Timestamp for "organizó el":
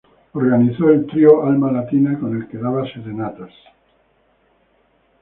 0.33-1.05